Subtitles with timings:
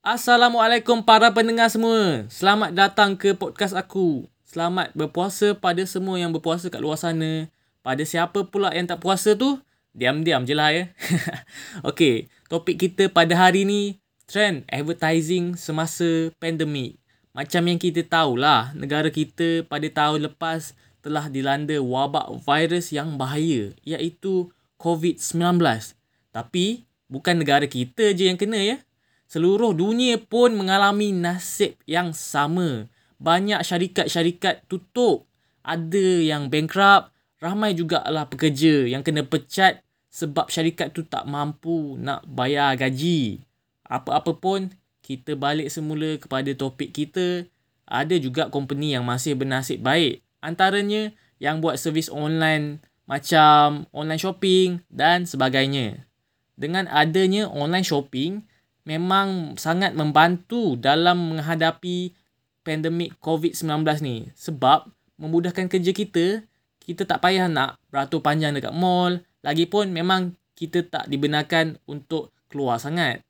[0.00, 2.24] Assalamualaikum para pendengar semua.
[2.32, 4.24] Selamat datang ke podcast aku.
[4.48, 7.52] Selamat berpuasa pada semua yang berpuasa kat luar sana.
[7.84, 9.60] Pada siapa pula yang tak puasa tu,
[9.92, 10.88] diam-diam je lah ya.
[11.84, 16.96] okay, topik kita pada hari ni, trend advertising semasa pandemik.
[17.36, 20.72] Macam yang kita tahulah, negara kita pada tahun lepas
[21.04, 24.48] telah dilanda wabak virus yang bahaya iaitu
[24.80, 25.60] COVID-19.
[26.32, 28.80] Tapi bukan negara kita je yang kena ya.
[29.30, 32.90] Seluruh dunia pun mengalami nasib yang sama.
[33.22, 35.30] Banyak syarikat-syarikat tutup.
[35.62, 37.14] Ada yang bankrupt.
[37.38, 43.46] Ramai juga lah pekerja yang kena pecat sebab syarikat tu tak mampu nak bayar gaji.
[43.86, 44.74] Apa-apa pun,
[45.06, 47.46] kita balik semula kepada topik kita.
[47.86, 50.26] Ada juga company yang masih bernasib baik.
[50.42, 56.02] Antaranya yang buat servis online macam online shopping dan sebagainya.
[56.58, 58.49] Dengan adanya online shopping
[58.90, 62.10] memang sangat membantu dalam menghadapi
[62.66, 66.42] pandemik COVID-19 ni sebab memudahkan kerja kita,
[66.82, 72.82] kita tak payah nak beratur panjang dekat mall, lagipun memang kita tak dibenarkan untuk keluar
[72.82, 73.22] sangat.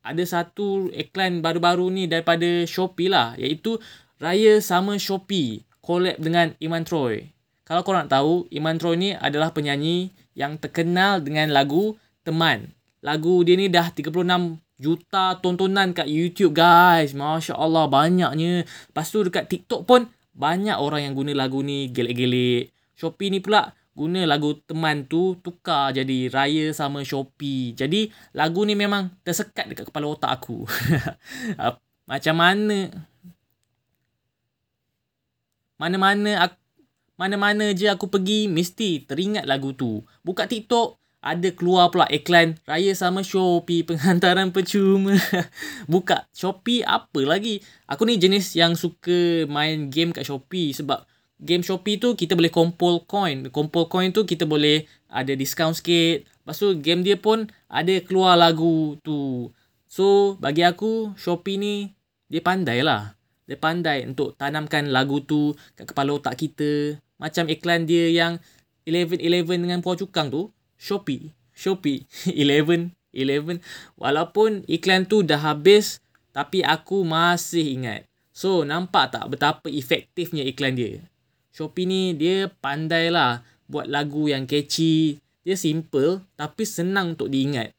[0.00, 3.76] Ada satu iklan baru-baru ni daripada Shopee lah iaitu
[4.16, 7.28] Raya Sama Shopee collab dengan Iman Troy.
[7.68, 12.72] Kalau korang nak tahu, Iman Troy ni adalah penyanyi yang terkenal dengan lagu Teman.
[13.04, 17.14] Lagu dia ni dah 36 juta tontonan kat YouTube guys.
[17.14, 18.66] Masya Allah banyaknya.
[18.66, 22.74] Lepas tu dekat TikTok pun banyak orang yang guna lagu ni gelik-gelik.
[22.94, 27.74] Shopee ni pula guna lagu teman tu tukar jadi raya sama Shopee.
[27.74, 30.66] Jadi lagu ni memang tersekat dekat kepala otak aku.
[32.10, 32.90] Macam mana
[35.78, 36.56] mana-mana aku,
[37.14, 40.02] mana-mana je aku pergi mesti teringat lagu tu.
[40.26, 45.16] Buka TikTok ada keluar pula iklan raya sama Shopee penghantaran percuma.
[45.90, 47.64] Buka Shopee apa lagi?
[47.88, 51.08] Aku ni jenis yang suka main game kat Shopee sebab
[51.40, 53.48] game Shopee tu kita boleh kumpul coin.
[53.48, 56.28] Kumpul coin tu kita boleh ada discount sikit.
[56.28, 59.48] Lepas tu game dia pun ada keluar lagu tu.
[59.88, 61.74] So bagi aku Shopee ni
[62.28, 63.16] dia pandai lah.
[63.48, 67.00] Dia pandai untuk tanamkan lagu tu kat kepala otak kita.
[67.16, 68.44] Macam iklan dia yang
[68.84, 70.52] 11-11 dengan puan cukang tu.
[70.78, 71.32] Shopee.
[71.54, 72.06] Shopee.
[72.30, 72.92] 11.
[73.14, 73.62] 11.
[73.98, 76.02] Walaupun iklan tu dah habis.
[76.34, 78.10] Tapi aku masih ingat.
[78.34, 80.98] So nampak tak betapa efektifnya iklan dia.
[81.54, 85.22] Shopee ni dia pandai lah buat lagu yang catchy.
[85.46, 87.70] Dia simple tapi senang untuk diingat.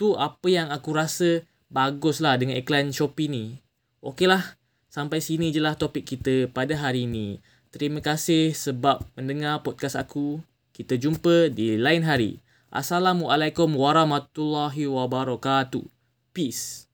[0.00, 3.60] Tu apa yang aku rasa bagus lah dengan iklan Shopee ni.
[4.00, 4.56] Okey lah.
[4.88, 7.36] Sampai sini je lah topik kita pada hari ini.
[7.68, 10.40] Terima kasih sebab mendengar podcast aku.
[10.78, 12.38] Kita jumpa di lain hari.
[12.70, 15.82] Assalamualaikum warahmatullahi wabarakatuh.
[16.30, 16.87] Peace.